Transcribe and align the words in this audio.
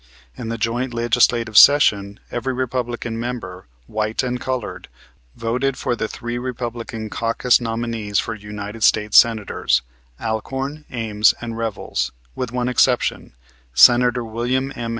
In 0.35 0.49
the 0.49 0.57
joint 0.57 0.95
Legislative 0.95 1.55
session, 1.59 2.19
every 2.31 2.53
Republican 2.55 3.19
member, 3.19 3.67
white 3.85 4.23
and 4.23 4.41
colored, 4.41 4.87
voted 5.35 5.77
for 5.77 5.95
the 5.95 6.07
three 6.07 6.39
Republican 6.39 7.07
caucus 7.07 7.61
nominees 7.61 8.17
for 8.17 8.33
United 8.33 8.81
States 8.83 9.19
Senators, 9.19 9.83
Alcorn, 10.19 10.85
Ames 10.89 11.35
and 11.39 11.55
Revels, 11.55 12.11
with 12.33 12.51
one 12.51 12.67
exception, 12.67 13.33
Senator 13.75 14.23
William 14.25 14.73
M. 14.75 14.89